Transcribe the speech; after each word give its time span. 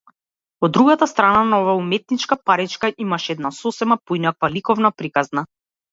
Од 0.67 0.71
другата 0.77 1.07
страна 1.11 1.43
на 1.49 1.59
оваа 1.65 1.75
уметничка 1.81 2.39
паричка, 2.51 2.93
имаше 3.07 3.35
една 3.37 3.53
сосема 3.59 3.99
поинаква 4.11 4.51
ликовна 4.59 4.93
приказна. 5.03 5.45